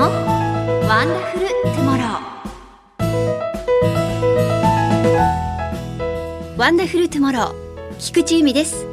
[0.00, 0.06] の
[0.88, 7.54] ワンダフルトゥモローワンダフルトゥモロー
[7.98, 8.86] 菊地由美です。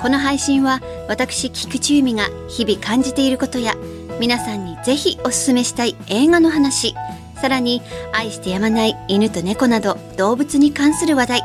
[0.00, 3.74] この配信は私菊地由美が日々感じていることや
[4.20, 6.94] 皆さんにぜひおすすめしたい映画の話
[7.34, 7.82] さらに
[8.12, 11.42] 愛してやまない犬と猫など動物に関する話題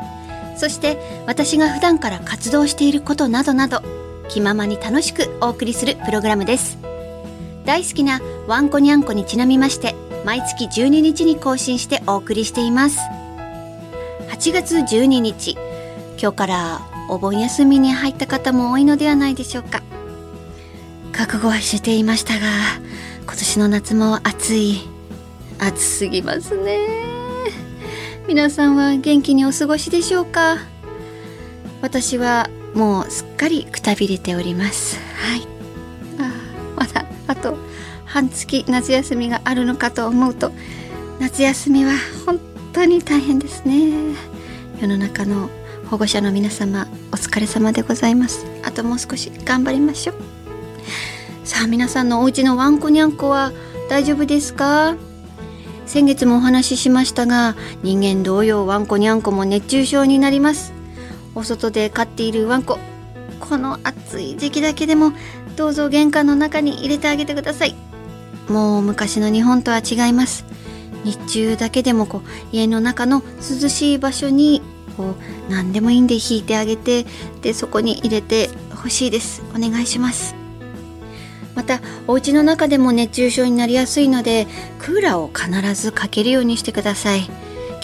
[0.56, 0.96] そして
[1.26, 3.82] 私が普段から活動していることなどなど
[4.28, 6.91] 気ままに楽しくお送りするプログラムです。
[7.64, 9.94] 大好きなワンコニャンコにちなみまして
[10.24, 12.98] 毎月12日に更新してお送りしています。
[14.30, 15.56] 8月12日
[16.20, 19.82] 今日からお盆休みに入った方も多いのではないでしょうか。
[21.12, 22.46] 覚悟はしていましたが
[23.24, 24.80] 今年の夏も暑い。
[25.58, 26.78] 暑すぎますね。
[28.26, 30.56] 皆さんは元気にお過ごしでしょうか？
[31.80, 34.98] 私はもうすっかりくたびれております。
[35.14, 35.51] はい。
[37.26, 37.56] あと
[38.04, 40.52] 半月夏休みがあるのかと思うと
[41.20, 41.92] 夏休みは
[42.26, 42.40] 本
[42.72, 44.14] 当に大変ですね。
[44.80, 45.48] 世の中の
[45.90, 48.46] 保護者の皆様お疲れ様でございます。
[48.64, 50.16] あともう少し頑張りましょう。
[51.44, 53.52] さあ皆さんのお家のワンコニャンコは
[53.88, 54.96] 大丈夫ですか？
[55.86, 60.72] 先月もお話ししましたが人間同様ワンコニャンコも熱中症になります。
[61.34, 62.78] お外で飼っているワンコ
[63.40, 65.12] この暑い時期だけでも
[65.56, 67.74] どうぞ玄関の中に入れてあげてください。
[68.48, 70.44] もう昔の日本とは違います。
[71.04, 72.22] 日中だけでもこう
[72.52, 74.62] 家の中の涼しい場所に
[74.96, 75.16] こ
[75.48, 77.06] う何でもいいんで引いてあげて
[77.40, 79.42] でそこに入れてほしいです。
[79.54, 80.34] お願いします。
[81.54, 84.46] またお家の中でも熱中症になりやすいので
[84.78, 87.30] クーラーを必ずかけるようにしてください。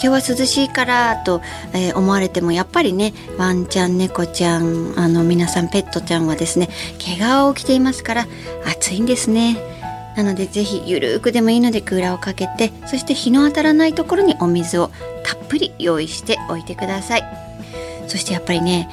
[0.01, 1.41] 今日は涼しいからと、
[1.73, 6.69] え、思われてもやっぱりねワンちゃん猫ちゃんあの皆さんペットちゃんはですね
[7.03, 8.27] 怪我を起きていますから
[8.65, 9.57] 暑いんですね。
[10.15, 14.89] なのでぜひゆるくでもいいのでクーラーをかけてそして日の当たらないところにお水を
[15.23, 17.23] たっぷり用意しておいてください。
[18.07, 18.89] そしてやっぱりね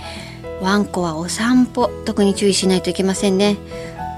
[0.60, 3.56] ワンコはお散歩特に注意しないといけませんね。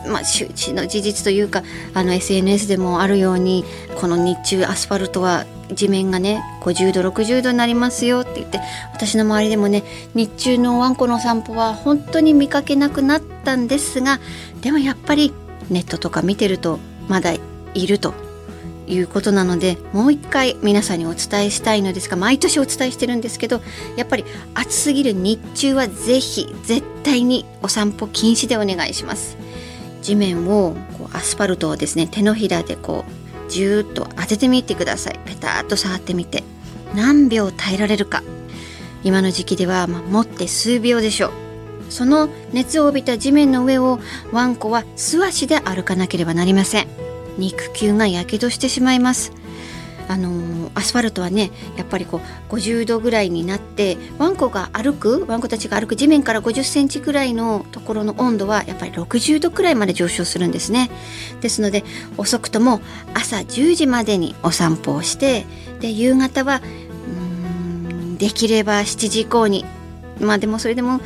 [0.07, 1.62] まあ、周知の事実というか
[1.93, 3.65] あの SNS でもあるように
[4.01, 8.61] この日中アスファルトは地面がね50度60度になりますよって言って
[8.93, 9.84] 私の周りでもね
[10.15, 14.21] 日中のワンコの散歩は本当に見かけなくなったんですが
[14.61, 15.33] でもやっぱり
[15.71, 17.33] ネットとか見てるとまだ
[17.75, 18.15] いると
[18.87, 23.61] いうことなのでもう一回皆さんにお伝えしたいのですが毎年お伝えしてるんですけど
[23.97, 24.25] やっぱり
[24.55, 29.37] 暑すぎる日中はぜひ絶対にお散歩禁止でお願いします。
[30.00, 35.21] 地面をこうアスファルトをですね手のひらでこうじゅーっと当ててみてください。
[35.25, 36.45] ペタッと触ってみて。
[36.95, 38.23] 何秒耐えられるか。
[39.05, 41.33] 今の時期では、まあ、持って数秒でしょう。
[41.91, 43.99] その熱を帯びた地面の上を
[44.33, 46.87] ワンコは素足で歩かなければなりません。
[47.39, 49.33] 肉球がやけどしてしまいます。
[50.09, 52.21] あの、アスファルトはねやっぱりこ
[52.51, 60.91] う50度ぐらいになってワンコが歩くワンコたちが歩く地面から50センチぐらいのところの温度はやっぱり60度くらいまで上昇するんですね。
[61.41, 61.85] ですので
[62.17, 62.81] 遅くとも
[63.15, 65.47] 朝10時までにお散歩をして
[65.81, 66.63] で夕方は
[67.07, 69.65] うんできれば7時以降に
[70.21, 71.01] まあでもそれでも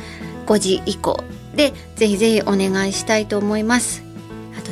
[0.45, 1.23] 5時以降
[1.55, 4.02] でぜひぜひお願いしたいと思います。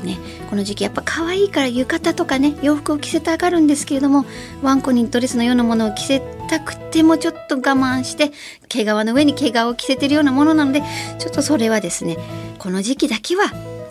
[0.01, 0.17] ね。
[0.49, 4.25] この時期やっぱ可愛いから浴衣とかね洋服を着せたがるんですけれども
[4.61, 6.19] ワンコにドレスのようなものを着せ
[6.49, 8.31] たくてもちょっと我慢して
[8.67, 10.81] 毛皮の上に毛皮を着せてるようなものなので
[11.19, 12.17] ちょっとそれはですね
[12.59, 13.45] この時期だけは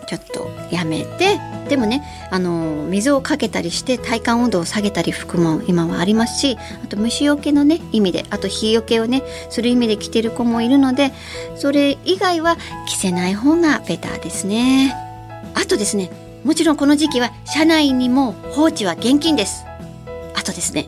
[0.07, 1.39] ちょっとやめて
[1.69, 11.11] でもねあの水をかけたりして体感温度を下げたり服も今はありますしあと虫除けのね意味であと日よけをねする意味で着てる子もいるので
[11.55, 12.57] それ以外は
[12.87, 15.10] 着せない方がベターですね。
[15.53, 16.11] あとですね
[16.43, 19.65] もちろんこの時期は車内にも放置は厳禁です。
[20.35, 20.87] あとですね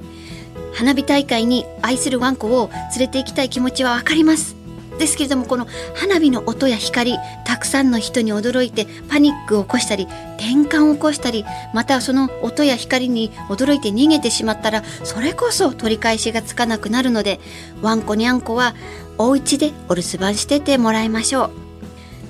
[0.74, 4.56] 花火大会に愛するワンコを連れて行きたい気持ちはわかります。
[4.98, 10.08] ですけれどもこの花火の音や光たくさんの人に驚いてパニックを起こしたり
[10.38, 17.40] 転換を起こしたりまたその音や光に驚いて逃げてしまったらそれこそ取り返しがつかなくなるので
[17.82, 18.76] ワンコにゃんこは
[19.18, 21.63] お家でお留守番しててもらいましょう。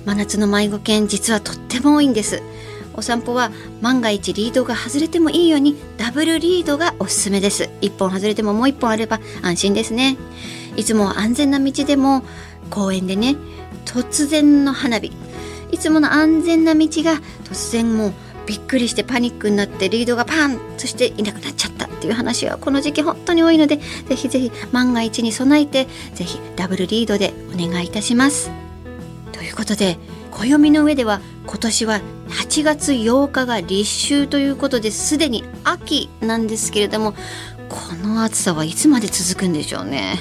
[0.04, 2.42] 真夏の迷子犬実はとっても多いんです。
[2.96, 7.64] お散歩は万が一リードが外れてもいいようにダブルリードがおすすめです。
[7.80, 10.16] 1本外れてももう1本あれば安心ですね。
[10.76, 12.22] いつも安全な道でも
[12.70, 13.36] 公園でね
[13.84, 15.12] 突然の花火。
[15.72, 18.12] いつもの安全な道が突然もう
[18.46, 21.86] びっくりしてパニックになってリードがパンそしていなくなっちゃった。
[21.86, 28.63] っていう話はこの時期本当に多いのでぜひぜひ万が一に備えてぜひダブルリードでお願いいたします。
[29.44, 29.98] いうことで
[30.30, 33.82] 暦の上では今年は8月8日が立
[34.14, 37.12] 秋ということですでに秋なんですけれども
[37.68, 40.18] この暑さはいつまで続くんでしょうね。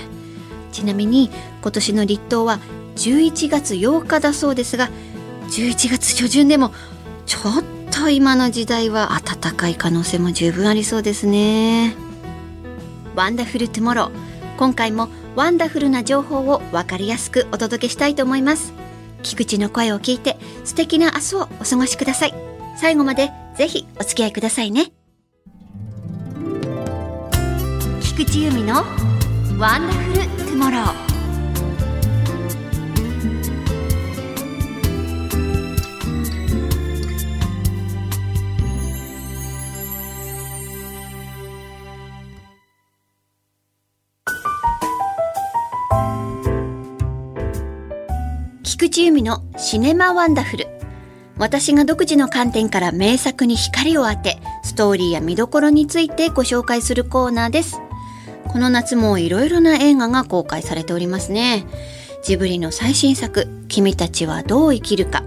[0.71, 1.29] ちなみに
[1.61, 2.59] 今年の立冬は
[2.95, 4.89] 11月8日だそうですが
[5.49, 6.71] 11月初旬でも
[7.25, 11.95] ちょっと今の時代は暖かい可能性も十分ありそうですね。
[13.15, 14.33] ワンダフルトゥモロー。
[14.57, 18.82] 今回もワンダフルな情報を分かりやすくお届けしたいと思います。
[19.23, 22.33] 菊地の声を聞いて素敵な明日をお過ごしください。
[22.77, 24.91] 最後までぜひお付き合いくださいね。
[28.01, 28.83] 菊池由美の
[29.57, 31.12] ワンダフルトゥモロー
[49.01, 50.67] 由美のシネマワンダフル。
[51.37, 57.81] 私が独自の観点から名作に光を当てストーリーや見どころについてご紹介するコーナーです。
[58.47, 61.65] この夏もいろいろな映画が公開されておりますね。
[62.23, 65.23] ジブリの最新作君たちはどう生きるか。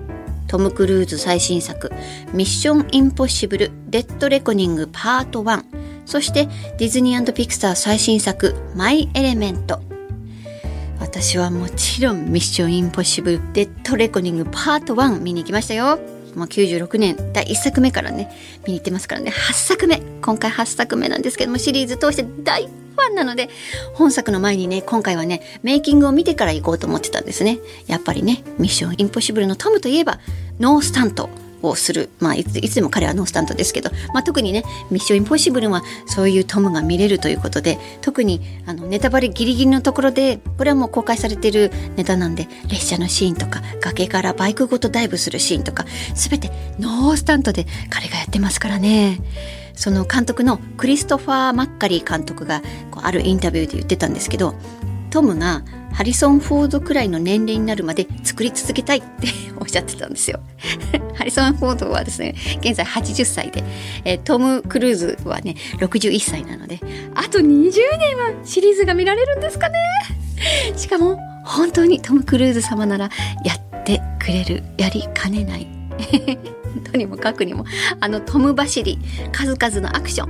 [0.47, 1.91] トム・クルーズ最新作
[2.33, 5.65] ミッション・インポッシブル・デッド・レコニングパート1
[6.07, 6.47] そして
[6.79, 9.96] ディズニーピクサー最新作マイ・エレメント。
[11.07, 16.01] 私はもちろんミッションインポッシブルデッドレコニングパート1見に行きましたよ。
[16.35, 18.29] まあ、96年第1作目からね
[18.67, 19.31] 見に行ってますからね。
[19.31, 20.03] 8作目。
[20.21, 23.49] 今回8作目なんですけどもシリーズ通して大ファンなので
[23.95, 27.61] 本作の前にね今回はねメイキングを見てから行こうと思ってたんですね。
[27.87, 30.19] やっぱりねミッションインポッシブルのトムといえば
[30.59, 31.31] ノースタント。
[31.69, 37.79] をする、まあ、いついつでも彼はノースタントですけど、まあ、特にね「ミッションインポッシブル」はそういうトムが見れるということで。
[38.07, 45.85] 特にあのネタバレギリギリのところでこれはもう公開されてるネタなんで列車のシーンとか崖からバイクごとダイブするシーンとか
[46.15, 49.21] 全てノースタントで彼がやってますからね。
[49.75, 54.55] その監督のクリストファー・マッカリー監督がこうあるインタビューで言ってたんですけど
[55.11, 55.63] トムが
[55.97, 59.29] ハリソン・フォードくらいの年齢になるまで作り続けたいって
[59.59, 60.41] おっしゃってたんですよ。
[61.17, 63.65] ハリソン・フォードはですね、現在80歳で、
[64.05, 66.81] えー、トム・クルーズはね、61歳なので、
[67.15, 69.79] あと20年はシリーズが見られるんですかね
[70.77, 73.11] しかも、本当にトム・クルーズ様なら
[73.43, 75.67] やってくれる、やりかねない。
[76.93, 77.65] とにもかくにも、
[78.01, 78.99] あのトム走り、
[79.33, 80.29] 数々のアクション。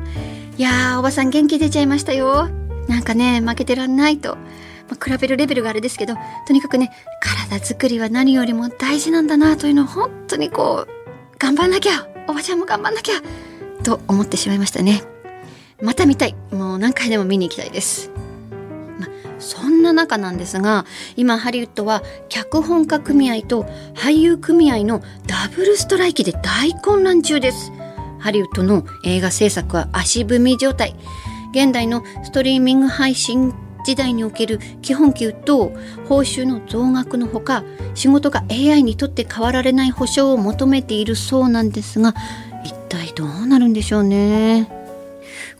[0.59, 2.49] いやー、おばさん元気出ちゃいましたよ。
[2.87, 4.39] なんかね、負けてらんないと。
[4.89, 6.15] まあ、比べるレベルがあれですけど
[6.47, 13.15] とにかくね体作りは何よりも大事なんだなというのを本当にこう頑張んなきゃおばちゃんも頑張んなきゃ
[13.83, 15.03] と思ってしまいましたね。
[15.81, 16.35] また見たい。
[16.51, 18.11] もう何回でも見に行きたいです、
[18.99, 19.07] ま、
[19.39, 20.87] そんな中なんですが
[21.17, 27.73] 今ハリウッドは脚本家組合と俳優組合のダブルストライキで大混乱中です。
[28.19, 30.97] ハリウッドの映画制作は足踏み状態。
[31.53, 33.55] 現代のストリーミング配信
[33.87, 35.73] 時代における基本給と
[36.09, 37.63] 報酬の増額のほか
[37.95, 42.13] 仕事が AI にとって変わられない保証を求めているそうなんですが
[42.65, 44.69] 一体どうなるんでしょうね？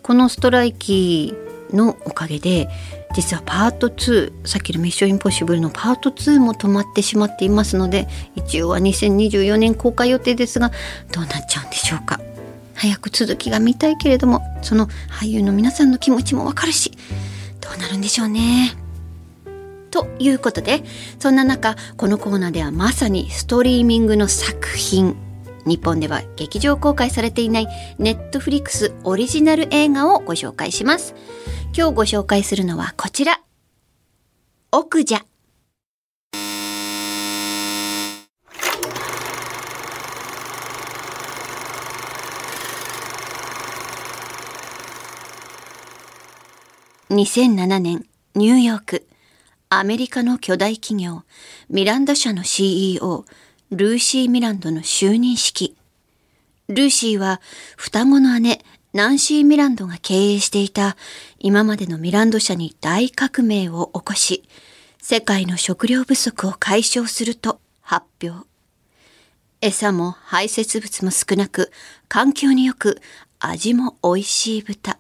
[0.03, 1.35] このストライキ
[1.73, 2.69] のおかげで
[3.15, 10.73] 実はパート2さっきのミッションインポッシブルのパート2も止まってしまっていますので一応は2024年公開予定ですが
[11.13, 12.21] どうなっちゃうんでしょうか？
[12.75, 16.91] 早く続きが見たいけれどもその俳優の皆さんの気持ちもわかるし
[17.77, 18.75] うなるんでしょうね。
[19.91, 20.83] ということで
[21.19, 25.17] そんな中このコーナーではまさにストリーミングの作品
[25.65, 27.69] 日本では劇場公開されていない
[27.99, 31.15] ネットフリックスオリジナル映画をご紹介します。
[31.77, 33.41] 今日ご紹介するのはこちら。
[34.71, 35.25] 奥じゃ。
[47.17, 48.05] 2007年
[48.35, 49.07] ニューヨーク。
[49.71, 51.23] アメリカの巨大企業
[51.71, 53.25] ミランダ社の CEO
[53.71, 55.75] ルーシー・ミランドの就任式。
[56.69, 57.41] ルーシーは
[57.79, 58.61] 双子の姉
[58.93, 60.99] ナンシー・ミランドが経営していた
[61.39, 64.45] 今までのミランド社に大革命を起こし
[65.01, 68.47] 世界の食料不足を解消すると発表。
[69.63, 71.73] 餌も排泄物も少なく
[72.09, 73.01] 環境によく
[73.39, 74.99] 味も美味しい豚。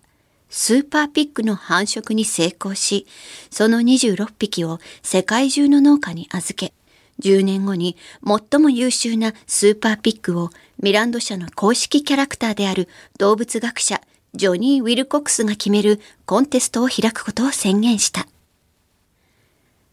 [0.58, 3.06] スーパーピッグの繁殖に成功し、
[3.50, 6.72] その26匹を世界中の農家に預け、
[7.20, 7.94] 10年後に
[8.26, 10.50] 最も優秀なスーパーピッグを
[10.82, 14.00] ミランド社の公式キャラクターである動物学者
[14.34, 18.26] ジョニー・ウィルコックスが決めるコンテストを開くことを宣言した。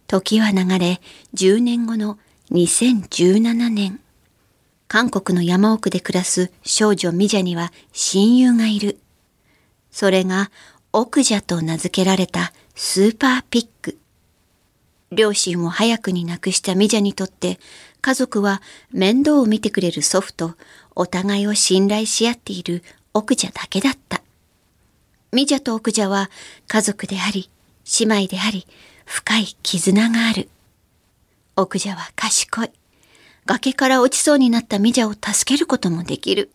[0.08, 1.02] 時は流れ
[1.34, 2.18] 10年後の
[2.52, 4.00] 2017年。
[4.88, 9.03] 韓国の山奥で暮らす少女ミジャには親友がいる。
[9.94, 10.52] それが、
[10.92, 13.98] オクジャと名付けられたスーパーピック。
[15.12, 17.60] 両親を早くに亡くしたミジャにとって、
[18.02, 20.56] 家族は面倒を見てくれる祖父と
[20.96, 22.84] お互いを信頼し合っている
[23.14, 24.24] 奥者だけだった。
[25.32, 26.32] ミジャと奥者は
[26.68, 27.50] 家族であり、
[28.00, 28.66] 姉妹であり、
[29.06, 30.50] 深い絆がある。
[31.56, 32.72] 奥者は賢い。
[33.46, 36.50] 崖から落ちそうになったミジャを助けることもできる。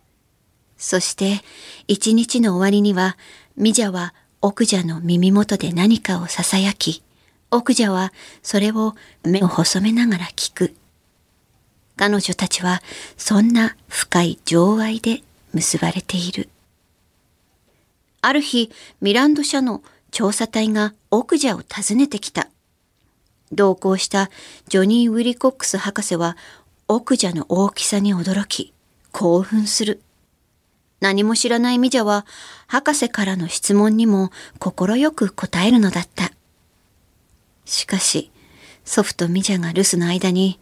[0.78, 1.42] そして、
[1.88, 3.16] 一日の終わりには、
[3.56, 7.02] ミジャは奥者の耳元で何かを囁き、
[7.50, 8.94] 奥者はそれを
[9.24, 10.74] 目を細めながら聞く。
[11.96, 12.80] 彼女たちは
[13.16, 16.48] そんな深い情愛で結ばれている。
[18.20, 18.70] ある日、
[19.00, 19.82] ミランド社の
[20.12, 22.48] 調査隊が奥者を訪ねてきた。
[23.50, 24.30] 同行した
[24.68, 26.36] ジョニー・ウィリコックス博士は
[26.86, 28.72] 奥者の大きさに驚き、
[29.10, 30.00] 興奮する。
[31.00, 32.26] 何も知らないミジャは
[32.66, 36.32] 博士からの質問にも快く答えるのだった。
[37.64, 38.30] しかし、
[38.84, 40.58] 祖父とミジャが留守の間に、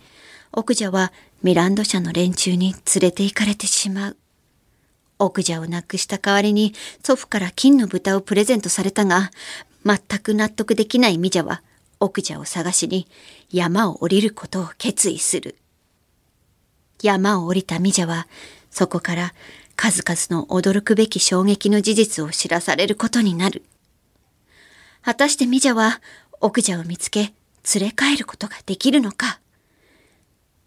[0.52, 1.12] 奥者は
[1.42, 4.16] ミランド社の連中に連れて行かれてしまう。
[5.18, 9.30] 奥者を亡くした代わりに祖父から金の豚をプレゼントされたが、
[9.84, 11.62] 全く納得できないミジャは
[12.00, 13.06] 奥者を探しに
[13.50, 15.56] 山を降りることを決意する。
[17.02, 18.26] 山を降りたミジャは
[18.70, 19.34] そこから
[19.76, 23.62] 数々の驚くべき衝撃の事実を知らされることになる。
[25.02, 26.00] 果たしてミジャは
[26.40, 27.32] 奥者を見つけ
[27.74, 29.38] 連れ帰ることができるのか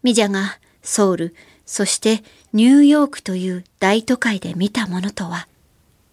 [0.02, 1.34] ミジャがソウル、
[1.66, 5.46] そしてニューヨークという大都会で見たものとは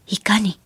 [0.08, 0.60] いかに？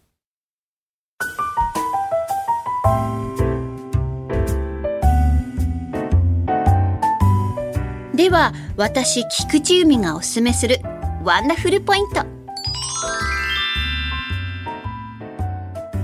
[8.16, 10.80] では私菊池由美がおすすめする
[11.24, 12.26] ワンダフルポイント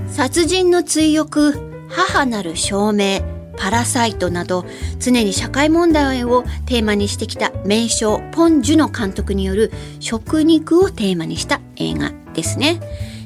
[0.06, 3.20] 殺人の追憶母なる証明
[3.56, 4.64] パラサイトなど
[5.00, 12.80] 常に社会問題をテーマにしてきた名将ポン・ジュの監督による食肉をテーマにした映画ですね。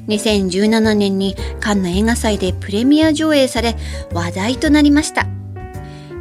[0.07, 3.75] 2017年にカンヌ映画祭でプレミア上映され
[4.11, 5.27] 話題となりました。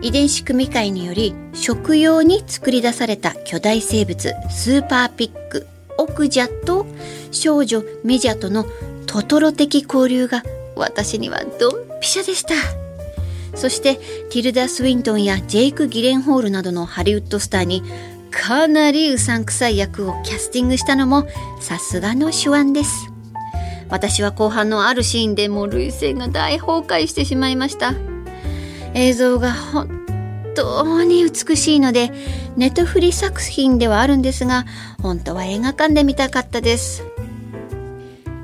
[0.02, 5.66] 遺伝子組み換えにより食用に作り出された巨大生物スーパーピック
[5.96, 6.86] オクジャと
[7.30, 8.66] 少女ミジャとの
[9.06, 10.42] トトロ的交流が
[10.74, 12.54] 私にはドンピシャでした。
[13.54, 13.96] そして
[14.30, 17.82] ティルダ・スウィントンやジェイク・ギレンホールなどのハリウッドスターに
[18.30, 21.28] かなりうさんくさい役をキャスティングしたのも
[21.60, 23.12] さすがの手腕です。
[23.90, 27.94] 私は後半のあるシーンでもう涙腺が大崩壊してしまいました。
[28.94, 29.88] 映像が本
[30.54, 32.12] 当に美しいので
[32.56, 34.66] ネットフリ作品ではあるんですが
[35.00, 37.04] 本当は映画館で見たかったです。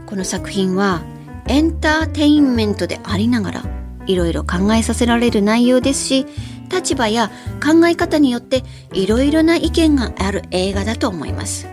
[0.07, 1.03] この作品は
[1.47, 3.63] エンターテインメントでありながら
[4.07, 6.27] いろいろ考えさせられる内容ですし
[6.71, 7.31] 立場や
[7.63, 11.67] 考え方によっていろいろな意見がある映画だと思います。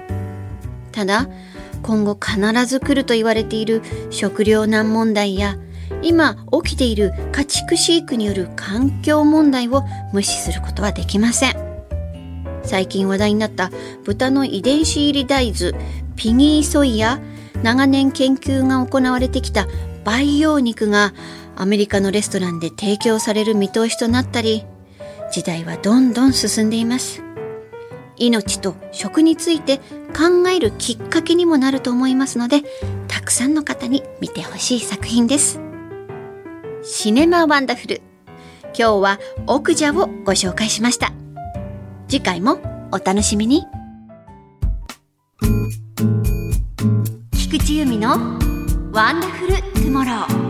[0.91, 1.27] ただ
[1.81, 5.55] 今後必ず来ると言われている食糧難問題や
[6.01, 9.83] 今起きている家畜飼育による環境問題を
[10.13, 11.65] 無視することはできません。
[12.63, 13.71] 最近話題になった
[14.03, 15.71] 豚の遺伝子入り大豆
[16.15, 17.19] ピギーソイや
[17.63, 19.67] 長年研究が行われてきた
[20.03, 21.13] 培養肉が
[21.55, 24.65] アメリカのレストランで提供される見通しとなったり
[25.31, 27.23] 時代はどんどん進んでいます。
[28.17, 29.79] 命と食について
[30.15, 32.61] 考えるきっかけにもなると思いますので
[33.09, 35.64] たくさんの方に見てほしい作品です。
[36.87, 38.03] シネマワンダフル。
[38.65, 41.13] 今日は奥者をご紹介しました。
[42.07, 42.59] 次回も
[42.91, 43.65] お楽しみに。
[47.31, 48.09] 菊地由美の
[48.91, 50.45] ワンダフルトゥモロー。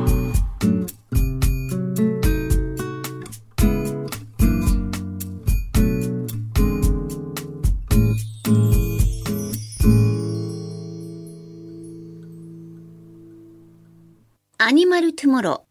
[14.58, 15.65] アニマルトゥモロー。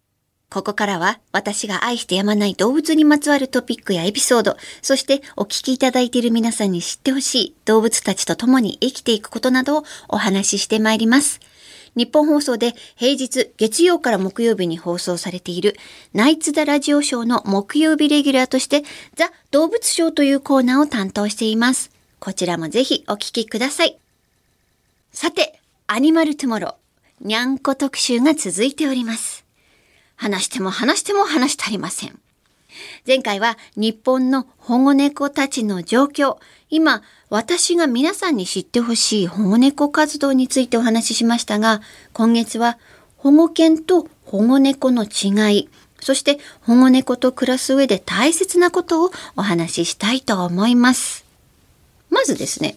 [0.54, 11.40] ここからは私が愛してやまない動物にまつわるトピックやエピソード、そしてお聞きいただいている皆さんに知ってほしい動物たちと共に生きていくことなどをお話ししてまいります。
[11.96, 15.74] 日本放送で平日月曜から木曜日に放送されている
[16.12, 18.84] ナイツ・ザ・ラジオショーの木曜日レギュラーとして
[19.16, 21.90] ザ・動物ショーというコーナーを担当しています。
[22.20, 23.98] こちらもぜひお聞きください。
[25.12, 25.58] さて、
[25.88, 29.43] アニマルトゥモロー、にゃんこ特集が続いております。
[30.16, 32.18] 話しても話しても話し足りません。
[33.06, 36.38] 前回は日本の保護猫たちの状況、
[36.70, 42.78] 今私が皆さんに知ってほしい保護猫活動についてお話ししましたが、今月は
[43.16, 45.68] 保護犬と保護猫の違い、
[46.00, 51.24] そして保護猫と暮らす上で大切なことをお話ししたいと思います。
[52.10, 52.76] まずですね、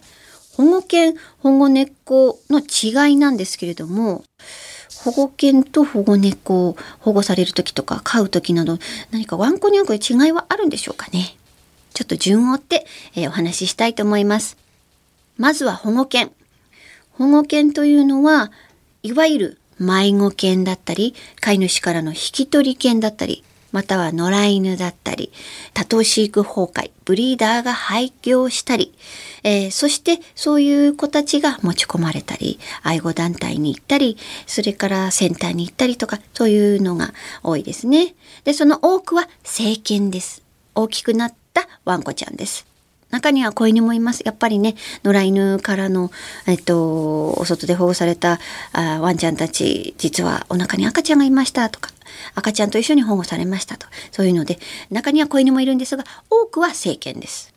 [0.56, 4.24] 保護犬、保護猫の違いなんですけれども、
[5.04, 8.78] 保護犬と保護猫を保護される時とか飼う時など
[9.10, 11.36] 何かワンコニャンコに違いはあるんでしょうかね。
[11.94, 14.56] ちょっと順を追って、えー、お話ししたいと思います。
[15.36, 16.30] まずは保護犬。
[17.12, 18.52] 保護犬というのは、
[19.02, 23.42] いわゆる迷子犬だったり、飼い主からの引き取り犬だったり、
[23.78, 25.30] または野良犬だったり、
[25.72, 28.92] 多頭飼育崩壊、ブリーダーが廃業したり、
[29.44, 34.16] えー、そしてそういう子たちが持ち込まれたり、愛護団体に行ったり、
[34.48, 38.16] それからセンターに行ったりとか、そういうのが多いですね。
[38.42, 40.42] で、その多くは成犬です。
[40.74, 42.67] 大きくなったワンコちゃんです。
[43.10, 44.22] 中には子犬もいます。
[44.24, 46.10] やっぱりね、野良犬からの、
[46.46, 48.38] えっと、お外で保護された
[48.72, 51.90] あワンちゃんたち、実はお腹に赤ちゃんがいましたとか、
[52.34, 53.86] 赤ちゃんと一緒に保護されましたと。
[54.12, 54.58] そういうので、
[54.90, 57.54] 中には子犬もいるんですが、多くは成犬です。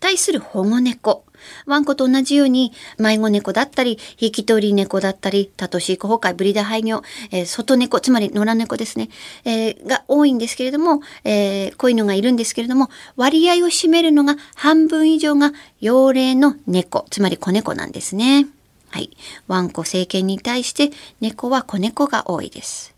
[0.00, 1.24] 対する保護猫。
[1.66, 9.08] ワンコと同じように迷子猫だったり、引き取り猫だったり、多頭飼育崩壊、ブリーダー廃業、えー、外猫、つまり野良猫ですね、
[9.44, 18.46] えー、が多いんですけれども、えー、こういうのがいるんですけれども、割合を占めるのが半分以上が幼齢の猫、つまり子猫なんですね。
[18.90, 19.10] はい。
[19.48, 22.94] ワンコ成犬に対して猫は子猫が多いです。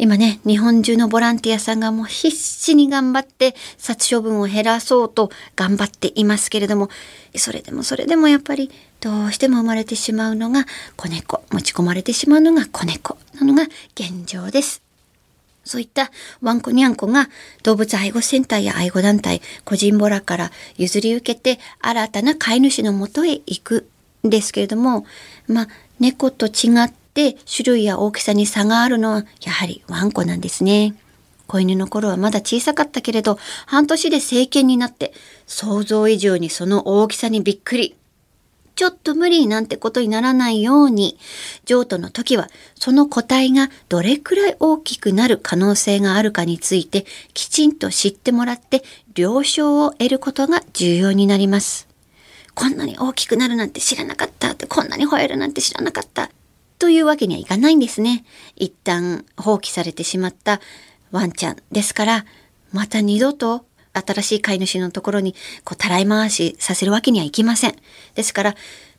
[0.00, 6.88] 今ね、日本中のボランティアさんがもう必死に頑張って殺処分を減らそうと頑張っていますけれども、
[7.34, 13.64] それでもそれでもやっぱりどうしても生まれてしまうのが子猫、持ち込まれてしまうのが子猫なのが
[13.96, 14.82] 現状です。
[15.64, 17.28] そういったワンコニャンコが
[17.64, 23.88] 動物愛護センターや愛護団体、個人ボラから譲り受けて新たな飼い主のもとへ行く
[24.24, 25.04] んですけれども、
[25.48, 30.94] まあ、猫と違ってで種類や大きさに差があるのはやはりワンコなんですね。
[31.48, 35.12] 子犬の頃はまだ小さかったけれど、半年で成犬になって、
[35.44, 37.96] 想像以上にその大きさにびっくり。
[38.76, 41.18] ちょっと無理なんてことにならないように、
[41.64, 51.88] 譲渡の時はその個体がどれくらい大きくなる可能性があるかについてきちんと知ってもらって了承を得ることが重要になります。
[52.54, 56.30] こんなに大きくなるなんて知らなかったって、こんなに吠えるなんて知らなかった。
[56.78, 58.24] というわけにはいかないんですね。
[58.56, 60.60] 一旦放棄されてしまった
[61.10, 62.24] ワンちゃんですから、
[62.72, 67.76] また二度と新しい飼い主のところにこうたらい回しさせるわけにはいきません。
[68.14, 68.54] ですから、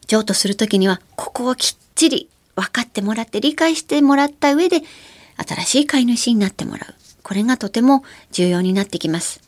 [0.08, 4.82] 譲渡する時にはここをきっちり分かってもらって理解してもらった上で
[5.38, 6.96] 新しい飼い主になってもらう。
[7.24, 9.42] これがとても重要になってきます。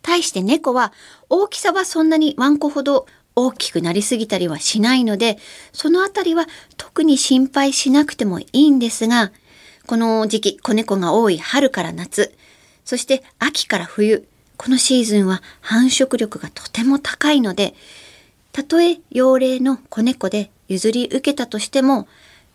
[0.00, 0.92] 対して猫は
[1.28, 3.06] 大きさはそんなにワンコほど
[3.38, 5.38] 大きくなりすぎたりはしないので、
[5.72, 6.46] そのあたりは
[6.78, 9.30] 特に心配しなくてもいいんですが、
[9.86, 12.34] この時期、子猫が多い春から夏、
[12.86, 17.74] そして秋から冬、このシーズンは繁殖力がとても高いので、
[18.52, 22.08] たとえ幼齢の子猫で譲り受けたとしても、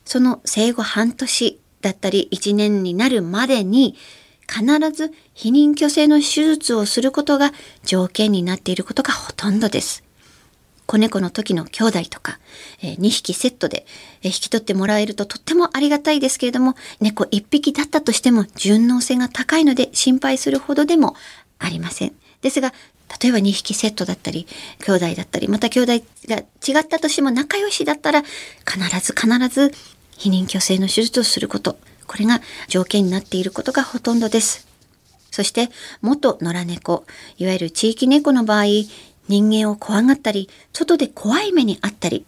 [0.03, 3.95] その生後半年だったり1年になるまでに、
[4.51, 7.51] 必ず避妊去勢の手術をすることが
[7.83, 10.03] 条件になっていることがほとんどです。
[10.91, 12.37] 子猫の時の兄弟とか、
[12.81, 13.85] えー、2匹セットで、
[14.23, 21.15] えー、引き取ってもらえるととってもありがたいですけれども、猫1匹だったとしても順応性が高いので心配するほどでも
[21.59, 22.13] ありません。
[22.41, 22.73] ですが、
[23.21, 24.47] 例えば2匹セットだったり、
[24.85, 29.73] 兄弟だったり、また兄弟が違ったとしても仲良しだったら、必ず必ず
[30.17, 31.77] 避妊去勢の手術をすること。
[32.05, 34.67] これが条件になっていることがほとんどです。
[35.31, 35.69] そして、
[36.01, 37.05] 元野良猫、
[37.37, 38.65] いわゆる地域猫の場合、
[39.31, 42.25] 人間を怖がったり、外で怖い目にあったり、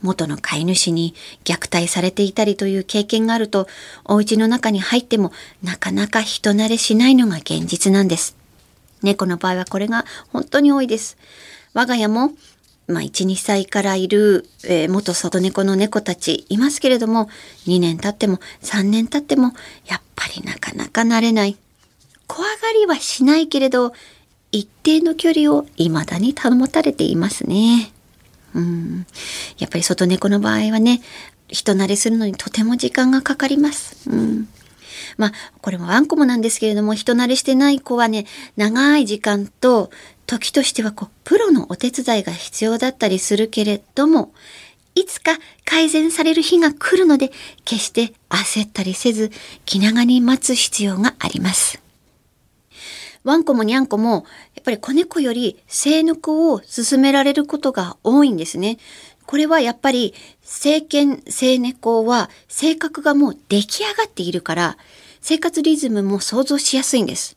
[0.00, 1.14] 元の飼い主に
[1.44, 3.68] 虐待されていたりという経験があると、
[4.06, 8.36] お家の中に入ってもなかなか人慣れしないのが現実なんです。
[9.02, 11.18] 猫の場合はこれが本当に多いです。
[11.74, 12.30] 我が家も、
[12.88, 17.28] まあ、1、2歳からいる、えー、元外猫の猫たちいますけれども、
[17.66, 19.52] 2年経っても3年経っても、
[19.84, 21.58] やっぱりなかなか慣れない。
[22.26, 23.92] 怖がりはしないけれど、
[24.56, 27.92] 一定の距離を未だに保たれていますね。
[28.54, 29.06] うん。
[29.58, 31.02] やっぱり外猫の場合はね、
[31.48, 34.10] 人慣れするのにとても時間がかかります。
[34.10, 34.48] うん。
[35.18, 39.90] まあ、これもワンコもなんですけれども、人慣れしてない子はね、長い時間と、
[40.26, 44.32] 時としてはこう、プロのお手伝いが必要だったりするけれども、
[44.94, 45.32] いつか
[45.66, 47.30] 改善される日が来るので、
[47.64, 49.30] 決して焦ったりせず、
[49.66, 51.85] 気長に待つ必要があります。
[53.26, 58.78] ワンコもニャンコも、やっぱり子猫より生ぬくを進められることが多いんですね。
[59.26, 64.78] これはやっぱり、成犬、生猫は性格がもう出来上がっているから、
[65.20, 67.36] 生活リズムも想像しやすいんです。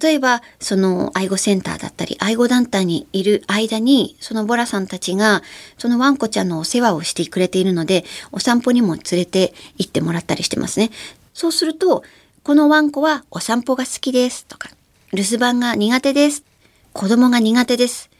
[0.00, 5.42] 例えば、その愛護センターだったり、愛護団体にいる間に、そのボラさんたちが、
[5.76, 10.90] そのワンコちゃんのお世話をしてくれているので、お散歩にも連れて行ってもらったりしてますね。
[11.34, 12.04] そうすると、
[12.42, 14.70] このワンコはお散歩が好きですとか、
[15.12, 16.44] 留守番が苦手です。
[16.92, 18.10] 子供が苦手です。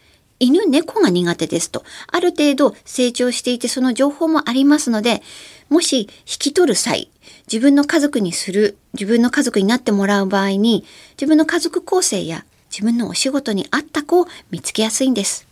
[0.40, 5.22] 犬、猫が苦手ですと、ある程度成長していてその情報もありますので、
[5.68, 7.08] もし引き取る際、
[7.46, 15.46] 自分の家族にする、自分の家族になってもらう場合に、自分の家族構成や自分のお仕事に合った子を見つけやすいんです。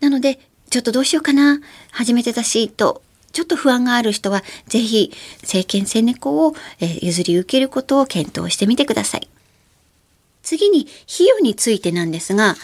[0.00, 1.60] なので、ちょっとどうしようかな、
[1.92, 9.28] 初めてだし、と、ちょっと不安がある人は、ぜひ、政権性猫を、譲り受けることを検討してみてください。
[10.42, 12.56] 次に費用についてなんですが、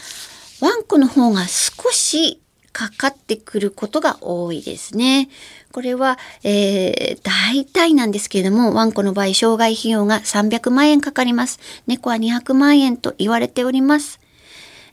[0.60, 2.40] ワンコの方が少し
[2.72, 5.28] かかってくることが多いですね。
[5.72, 11.58] これは、えー、大体なんですけれども、ワンコの場合、障害費用が300万円かかります。
[11.86, 14.20] 猫は200万円と言われております。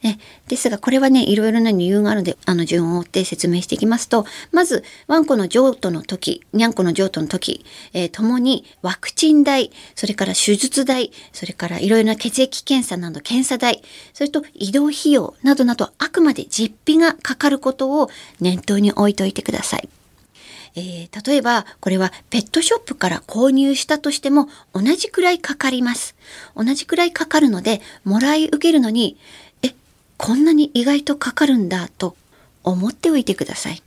[0.04, 13.82] えですがこれはねいろいろな理由があるのであの順を追って説明していきますとまずワンコの譲渡の時にゃんこの譲渡の時、えー、共にワクチン代それから手術代それからいろいろな血液検査など検査代
[14.14, 19.90] それと移動費用などなどあくまで実費がかかることを念頭に置いといてください。
[20.78, 26.16] えー、例えばこれはペットショップから購入したとしても同じくらいかかります。
[26.56, 29.18] 同じくらいかかるのでもらい受けるのに
[30.18, 32.16] こんなに意外とかかるんだと
[32.64, 33.82] 思っておいてください。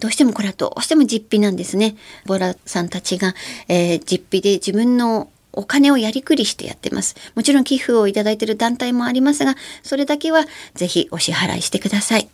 [0.00, 1.96] どうしてもこれはどうしても実費なんですね。
[2.26, 3.34] ボラさんたちが、
[3.68, 7.16] えー、実費で自分のお金をやりくりしてやってます。
[7.34, 12.28] もちろん寄付をいただいている団体もありますが、それだけはぜひお支払いしてください。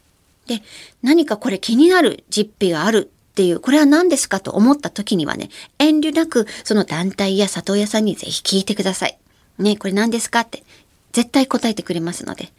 [0.46, 0.62] で、
[1.02, 9.18] 何かこれ気になる実費があるっていう、これは何ですかと思った時にはね、遠慮なくその団体や里親さんにぜひ聞いてください。
[9.59, 10.64] ね、これ何ですかって
[11.12, 12.50] 絶対答えてくれますので。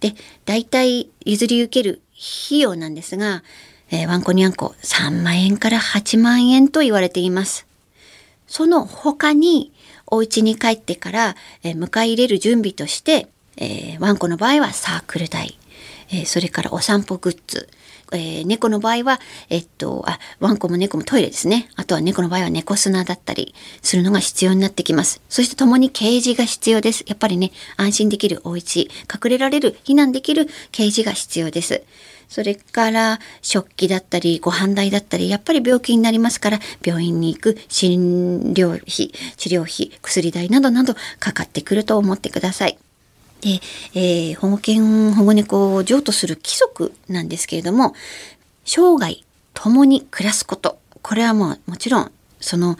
[0.00, 2.02] で、大体譲り受ける
[2.48, 3.42] 費用なんですが、
[3.90, 7.66] えー、ワンコニャンコ3万円から8万円と言われています。
[8.46, 9.72] その他に、
[10.08, 15.58] お家に帰ってから、えー、迎え入れる準備として、えー、ワンコの場合はサークル代、
[16.10, 17.68] えー、それからお散歩グッズ、
[18.12, 21.68] えー、猫の場合は、えっと、あ、ワンコも猫もトイレですね。
[21.76, 25.20] あとは猫の場合は猫砂だったりするのが必要になってきます。
[25.28, 27.04] そして共にケージが必要です。
[27.06, 31.82] やっぱりね、安心できるお家、隠れられる、避難できるケージが必要です。
[32.28, 39.12] それから食器だったりご飯代だったりやっぱり病気になりますから病院に行く診療費治
[39.48, 42.78] 療費薬代などなどかかってくると思ってください。
[43.40, 43.60] で、
[43.94, 47.94] えー、保護犬保護猫を譲渡する規則なんですけれども
[48.64, 49.22] 生涯
[49.54, 50.78] 共に暮らすこと。
[51.02, 52.76] これはもうもちろんその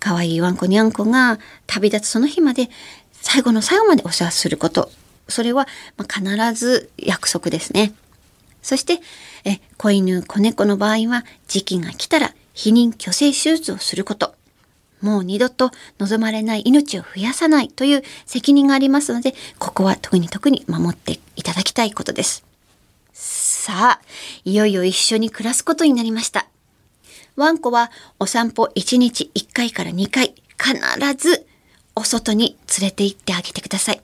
[0.00, 2.68] 可愛いワンコにゃんこが旅立つその日まで
[3.12, 4.90] 最後の最後までお世話すること。
[5.28, 7.92] それは必ず約束ですね。
[8.62, 9.00] そして
[9.44, 14.34] え子犬子猫の場合は時期が来たら避妊去勢手術をすること。
[15.00, 22.44] もう二度と望まれない命を増やさないという責任がありますので、ここは特に特に守っていただきたいことです。
[23.12, 24.00] さあ、
[24.44, 26.46] いよいよ一緒に暮らすことになりました。
[27.36, 30.78] ワンコはお散歩1日1回から2回、必
[31.16, 31.46] ず
[31.94, 34.02] お外に連れて行ってあげてください。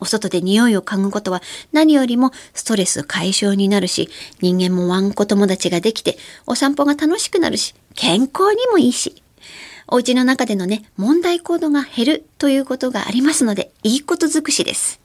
[0.00, 4.08] お外で匂いを嗅ぐことは何よりもストレス解消になるし、
[4.40, 9.21] 人間もワンコ友達ができて、お散歩が楽しくなるし、健康にもいいし、
[9.88, 15.00] お家の中でのね、問題行動が減るということがありますので、いいこと尽くしです。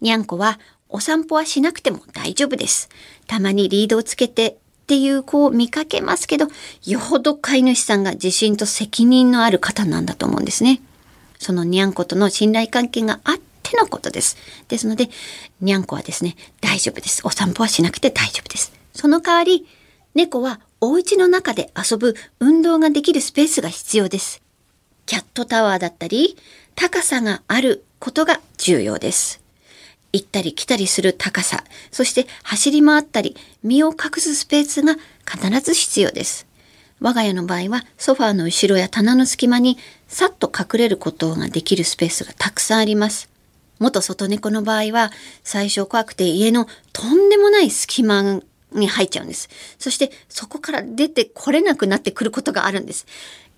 [0.00, 2.90] にゃんこは、お散歩はしなくても大丈夫です。
[3.26, 4.54] たまにリードをつけてっ
[4.86, 6.48] ていう子を見かけますけど、
[6.84, 10.82] よほど飼い主さんが自信と責任のある方なんだと思うんですね。
[11.38, 14.36] そのにゃんことの信頼関係があってのことです。
[14.68, 15.08] ですので、
[15.60, 17.22] にゃんこはですね、大丈夫です。
[17.24, 18.72] お散歩はしなくて大丈夫です。
[18.92, 19.66] その代わり、
[20.14, 24.42] 猫はお家の中で遊ぶ運動ができるスペースが必要です。
[25.06, 26.36] キャットタワーだったり、
[26.74, 29.40] 高さがあることが重要です。
[30.12, 36.48] 行ったり来たりする高さ、そして走り回ったり、身を隠すスペースが必ず必要です。
[36.98, 43.30] 我が家の場合はソファーの後ろや棚の隙間にさっと隠れることができるスペースがたくさんあります。
[43.78, 45.12] 元外猫の場合は
[45.44, 48.42] 最初怖くて家のとんでもない隙間
[48.74, 49.48] に入っちゃうんです。
[49.78, 53.06] そしてそこから出てこれなくなってくることがあるんです。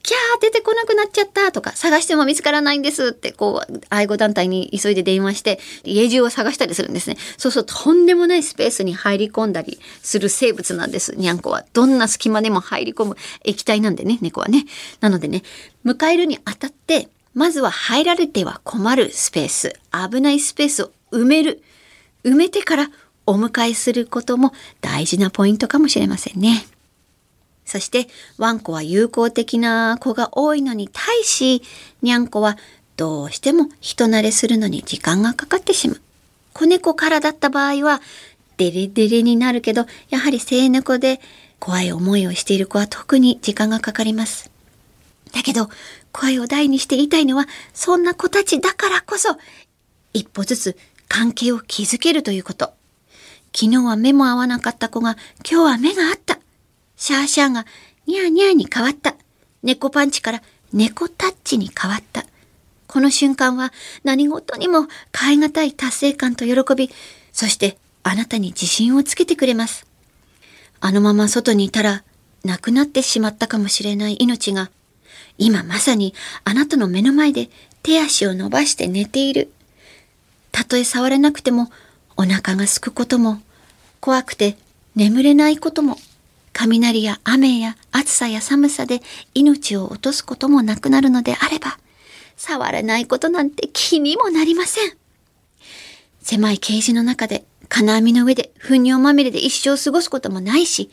[0.04, 7.16] キャー出てこなくなっちゃったとか、探しても見つからないんですって、こう、愛護団体に急いで電話して、家中を探したりするんですね。
[7.38, 11.64] そうすると、とんでもないスペースに入り込んだりする生物なんです、にゃんこは。
[11.72, 14.66] どんな隙間でも入り込む液体なんでね、猫はね。
[15.00, 15.42] なのでね、
[15.86, 21.62] 迎えるにあたって、まずは入られては困るスペース、危ないスペースを埋める。
[22.24, 22.90] 埋めてから
[23.26, 26.66] お迎えすることも大事なポイントかもしれませんね。
[27.64, 31.62] そしてワンコは友好的な子が多いのに対し、
[32.02, 32.58] にゃんこは
[32.96, 36.00] どうしても人慣れするのに時間がかかってしまう。
[36.52, 38.00] 子猫からだった場合は、
[38.56, 41.20] デレデレになるけど、やはり生猫で
[41.58, 44.50] 怖い思いをしている子は特に時間がかかります。
[45.32, 45.68] だけど、
[46.12, 49.36] 声を大にして言いたいのは、そんな子たちだからこそ、
[50.12, 50.76] 一歩ずつ
[51.08, 52.72] 関係を築けるということ。
[53.54, 55.16] 昨日は目も合わなかった子が、
[55.48, 56.40] 今日は目があった。
[56.96, 57.64] シャーシャーが
[58.06, 59.14] ニャーニャーに変わった。
[59.62, 62.26] 猫パンチから猫タッチに変わった。
[62.88, 66.90] この瞬間は何事にも変え難い達成感と喜び、
[67.32, 69.86] そしてあなたに自信をつけてくれます。
[70.80, 72.02] あのまま外にいたら
[72.44, 74.72] 亡くなってしまったかもしれない命が、
[75.38, 76.12] 今まさに
[76.42, 77.50] あなたの目の前で
[77.84, 79.52] 手足を伸ばして寝ている。
[80.50, 81.70] たとえ触れなくても
[82.16, 83.40] お腹が空くことも、
[84.00, 84.56] 怖くて
[84.94, 85.96] 眠れないことも
[86.52, 89.00] 雷や雨や暑さや寒さで
[89.34, 91.78] 命を落とすこともなくなるのであれば、
[92.36, 94.96] 触れないことなんて気にもなりません。
[96.22, 100.90] 狭いケージの中で金網の上で糞尿まみれで一生過ごすこともないし、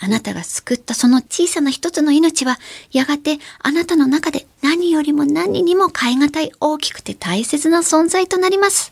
[0.00, 2.58] あなたが救ったその小さな一つの命は、
[2.92, 8.91] やがてあなたの中で何よりも何にも変え難い大きくて大切な存在となります。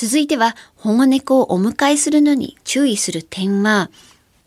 [0.00, 3.90] 続いては、保護猫をお迎えするのに注意する点は、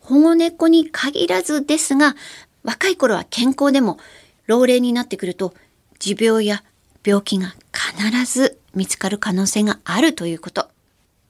[0.00, 2.16] 保護猫に限らずですが、
[2.62, 3.98] 若い頃は健康でも、
[4.46, 5.52] 老齢になってくると、
[5.98, 6.64] 持病や
[7.04, 10.70] 病気が必ず見つかる可能性があるということ。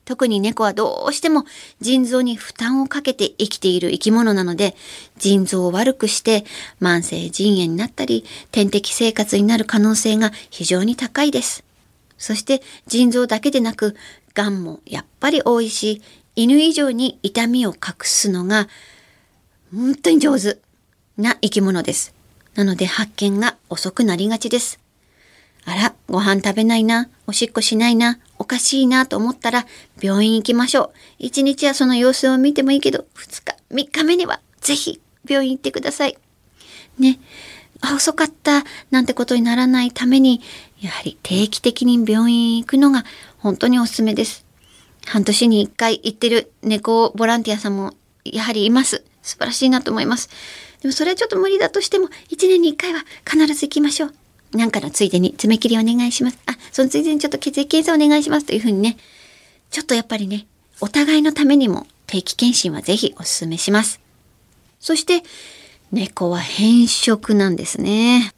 [0.04, 1.44] 特に猫はどうしても
[1.80, 4.76] 腎臓に負担をかけて生きている生き物なので、
[5.18, 6.44] 腎臓を悪くして
[6.80, 11.64] 慢性腎炎になったり、点滴生活になる可能性が非常に高いです。
[12.22, 13.96] そして腎臓だけでなく、
[14.34, 16.00] 癌もやっぱり多いし、
[16.36, 18.68] 犬以上に痛みを隠すのが
[19.74, 20.58] 本当に上手
[21.18, 22.14] な生き物です。
[22.54, 24.78] なので発見が遅くなりがちです。
[25.64, 29.66] あら、ご飯食べないな、おしっこしないな、おかしいなと思ったら
[30.00, 30.90] 病院行きましょう。
[31.18, 36.16] 一日はその様子を見てもいいけど、二日、三日目にはぜひ病院行ってください。
[37.00, 37.18] ね。
[37.80, 40.40] あ、遅かったなんてことにならないために、
[40.82, 43.04] やはり定期的に病院行くのが
[43.38, 44.44] 本当におすすめです。
[45.06, 49.04] 半年に一回行ってる猫ボランティアさんもやはりいます。
[49.22, 50.28] 素晴らしいなと思います。
[50.80, 54.14] でもそれはちょっと無理だとしても、一年に一回は必ず行きましょう。
[54.52, 56.38] なんかのついでに爪切りお願いします。
[56.46, 58.96] あ、そのついでにちょっと血液検査お願いしますというふうにね、
[59.70, 60.46] ちょっとやっぱりね、
[60.80, 64.00] お互いのためにも定期検診はぜひお勧めします。
[64.80, 65.22] そして、
[65.92, 68.32] 猫は変色なんですね。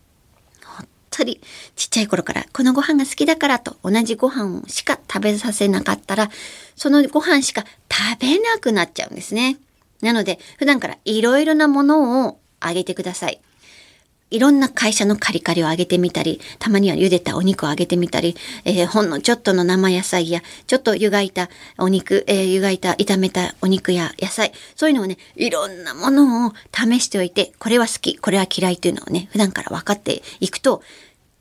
[1.16, 1.40] 当に
[1.76, 6.30] ちっちゃい頃からこのご飯が好きだからと同じご飯しか食べさせなかったら
[6.76, 9.58] そのご飯しか食べなくなっちゃうんですね。
[10.02, 13.40] なので普段からいろいろなものをあげてください。
[14.34, 21.48] いろんな会社のカリカリをあげてみたり、たまには茹でたお肉をあげてみたり、えー、ほんのちょっとの生野菜や、ちょっと湯がいた
[21.78, 30.82] お肉、えー、湯がいた炒めたお肉や野菜、そういうのをね、いろんなものを試しておいて、これは好き、これは嫌いというのをね、普段から分かっていくと、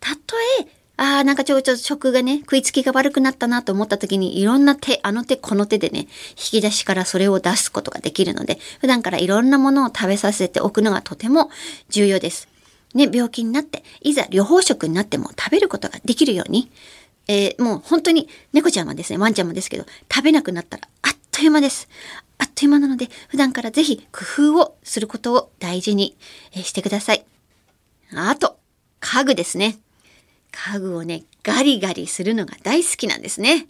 [0.03, 11.49] たとえ、ああ、なんかちょちょ食がね、食いつきが悪くなったなと思った時に、いろんな手、あの手この手でね、引き出しからそれを出すことができるので、普段からいろんなものを食べさせておくのがとても
[11.89, 12.49] 重要です。
[12.93, 16.69] ね、病気になって、いざ療法食になっても食べることができるように、
[17.29, 21.87] えー、もう本当に猫ちゃんはですね、ワンちゃんもですけど、食べなくなったらあっという間です。
[22.37, 26.17] あっという間なので、普段からぜひ工夫をすることを大事に
[26.51, 27.25] してください。
[28.13, 28.59] あと、
[28.99, 29.77] 家具ですね。
[30.53, 33.67] 家具をね、ガリガリするのが大好きなんですね。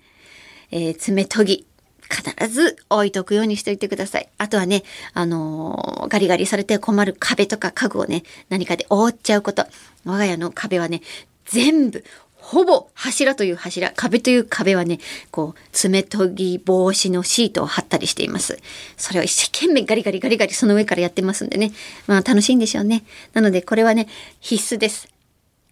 [0.69, 1.65] えー、爪研ぎ。
[2.11, 4.29] 必ず置いとくようにしておいてください。
[4.37, 9.65] あとはね、あのー、ガリガリされて困る壁とか家具をね、何かで覆っちゃうこと。
[10.05, 11.01] 我が家の壁はね、
[11.45, 12.03] 全部、
[12.35, 14.99] ほぼ柱という柱、壁という壁はね、
[15.31, 18.59] こう、爪研ぎ防止のシートを貼ったりしています。
[18.97, 21.71] それを一生懸命ガリガリガリガリその上からやってますんでね。
[22.05, 23.05] まあ楽しいんでしょうね。
[23.33, 24.07] なのでこれはね、
[24.41, 25.07] 必須です。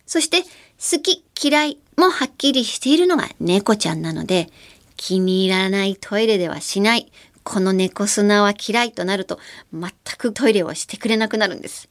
[0.08, 0.44] そして、
[0.82, 4.50] 好き、嫌いもはっきりしているのが猫ちゃんなので、
[4.98, 7.12] 気に入らないトイレではしない。
[7.44, 9.38] この猫砂は嫌いとなると、
[9.72, 11.88] 全くトイレをしてくれなくなるんです。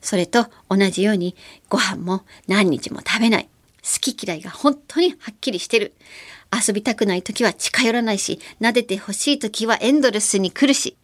[0.00, 1.34] それと同じように
[1.68, 3.48] ご飯も何日も食べない。
[3.82, 5.92] 好き嫌いが本当にはっきりしてる。
[6.52, 10.96] 遊びたくない時は近寄らないし、撫でてほしい時はエンドレスに来るし。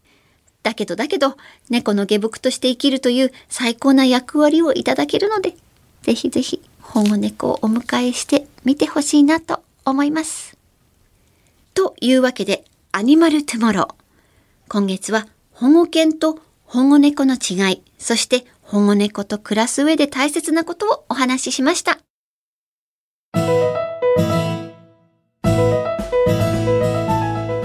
[0.63, 1.37] だけどだけど、
[1.69, 5.57] 猫の下僕として生きるという最高な役割をいただけるので、
[6.03, 10.57] ぜひぜひ保護猫をお迎えしてみてほしいなと思います。
[11.75, 13.95] というわけで、アニマルトゥモロー。
[14.69, 21.99] 今月は保護犬と保護猫の違い、そして保護猫と暮らす上で大切なことをお話ししました。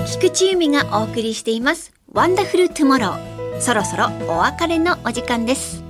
[0.06, 1.94] 菊地由美がお送りしています。
[2.12, 3.62] ワンダフルトゥモロー。
[3.62, 5.82] そろそろお別れのお時間です。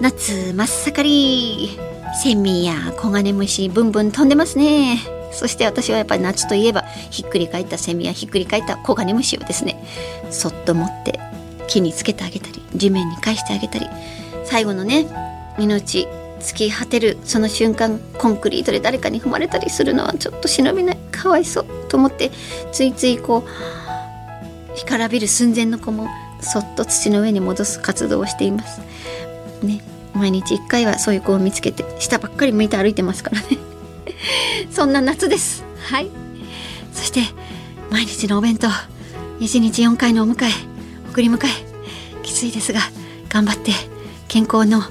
[0.00, 1.97] 夏真っ盛り。
[2.20, 4.98] セミやコガネムシブンブン飛んでますね。
[5.32, 9.80] そして私はやっぱり夏といえばひっくり返ったセミやひっくり返ったコガネムシをですね
[10.30, 11.20] そっと持って
[11.68, 13.86] 木につけてあげたり地面に返してあげたり
[14.44, 15.06] 最後のね
[15.58, 16.08] 命
[16.40, 22.30] 尽き果てるその瞬間コンクリートで誰かに踏まれたりするのはちょっと忍びないかわいそうと思って
[22.72, 26.08] ついついこう干からびる寸前の子も
[26.40, 28.80] そっと土の上に戻す活動をしています。
[29.62, 29.82] ね
[30.18, 33.58] 毎日1回はそういう子を見つけて下ばっかり向いて歩いてますからね。
[34.70, 35.64] そんな夏です。
[35.80, 36.10] はい。
[36.92, 37.20] そして
[37.90, 38.66] 毎日のお弁当
[39.40, 40.52] 1日4回のお迎え
[41.10, 41.68] 送り迎え。
[42.22, 42.80] きついですが
[43.28, 43.72] 頑張って
[44.26, 44.82] 健康の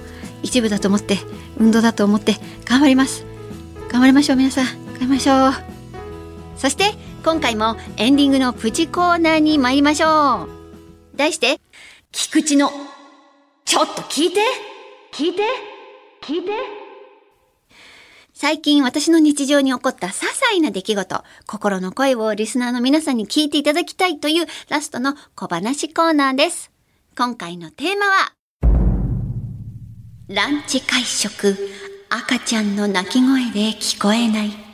[0.42, 1.20] 一部だと思って
[1.58, 3.26] 運動だと思って頑張ります。
[3.90, 4.66] 頑張りましょう皆さん。
[4.66, 5.54] 頑張りましょう。
[6.58, 10.48] そして今回もエンディングのプチコーナーに参りましょ
[11.14, 11.18] う。
[11.18, 11.60] 題して
[12.12, 12.72] 菊池の
[13.66, 14.77] ちょっと聞いて。
[15.18, 15.42] 聞いて
[16.22, 16.52] 聞いて
[18.36, 26.72] 最近私の日常に起こった些細な出来事、心の声をリスナーの皆さんに聞いていただきたいというラストの小話コーナーです。
[27.18, 28.34] 今回のテーマは、
[30.28, 31.58] ランチ会食、
[32.12, 34.67] 赤ちゃんの泣き声で聞こえない。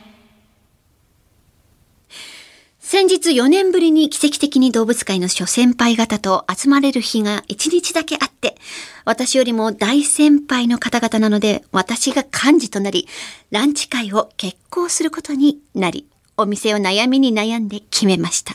[2.94, 8.56] 先日4年ぶりに奇跡的に動物界の諸先輩方と集まれる日が1日だけあって、
[9.04, 13.08] 私よりも大先輩の方々なので、私が幹事となり、
[13.50, 18.54] ランチ会を決行することになり、お店を悩みに悩んで決めました。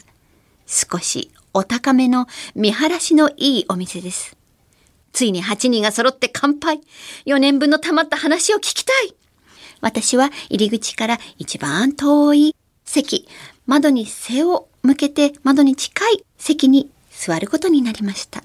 [0.65, 2.25] 少しお高めの
[2.55, 4.37] 見晴らしのいいお店です。
[5.11, 6.79] ついに8人が揃って乾杯。
[7.25, 9.13] 4年分の溜まった話を聞きたい。
[9.81, 13.27] 私は入り口から一番遠い席、
[13.69, 18.43] 窓に背を向けて窓に近い席に座ることになりました。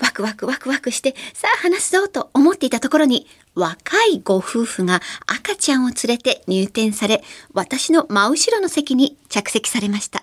[0.00, 10.22] ワクワクワクワクして、さあ話すぞと思っていたところに、若いご夫婦が赤ちゃんを連れて入店され、私の真後ろの席に着席されました。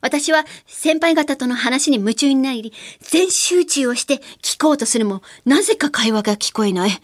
[0.00, 6.90] 私は先輩方との話に夢中になり、全集中をして聞こうとするも、なぜか会話が聞こえない。
[6.90, 7.00] え、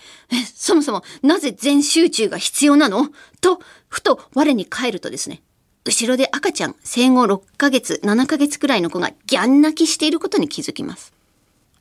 [0.55, 3.11] そもそもなぜ全集中が必要なの？
[3.43, 5.43] と、ふと我に返るとですね、
[5.85, 11.13] 後ろで赤ちゃん、生後6ヶ月、7ヶ月くらいの子がギャン泣きしていることに気づきます。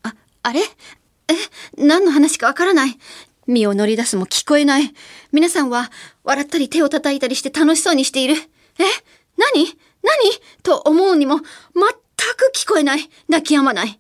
[0.04, 0.62] あ、あれ？
[0.62, 0.66] え、
[1.78, 2.98] 何の話かわからない。
[3.48, 4.94] 身を乗り出すも聞こえない。
[5.32, 5.92] 皆さんは
[6.24, 8.36] 笑ったり手を叩いたりして楽しそうにしている。
[8.36, 8.40] え？
[9.38, 9.66] 何？
[9.66, 9.72] 何？
[10.64, 13.08] と思うにも全く聞こえない。
[13.28, 14.00] 泣き止まない。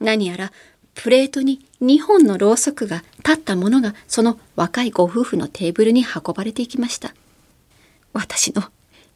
[0.00, 0.52] 何やら
[0.94, 7.14] プレートに2本のろうそくが立ったものがその若いご夫婦のテーブルに運ばれていきました。
[8.12, 8.64] 私の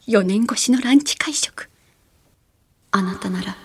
[0.07, 1.69] 4年越しのランチ会食。
[2.91, 3.57] あなたなら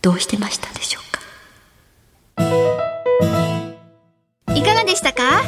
[0.00, 1.20] どうしてましたでしょうか？
[4.54, 5.42] いかがでしたか？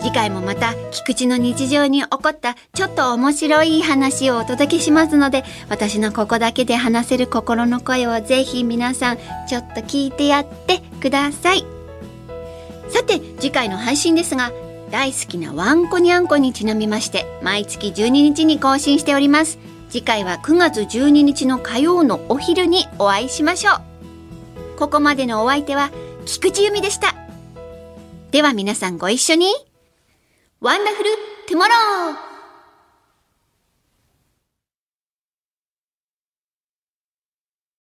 [0.00, 11.64] 次回もまた菊池の日常に起こったちょっと面白い話をお届けしますので私のここだけで話せる心の声をぜひ皆さんちょっと聞いてやってください。
[12.88, 14.52] さて次回の配信ですが
[14.90, 19.58] 大好きなワンコニャンコにちなみまして毎月12日に更新しております。
[19.88, 24.78] 次回は9月12日の火曜のお昼にお会いしましょう。
[24.78, 25.90] ここまでのお相手は
[26.26, 27.14] 菊池由美でした。
[28.30, 29.48] では皆さんご一緒に。
[30.60, 31.10] ワンダフル
[31.48, 32.29] トゥモロー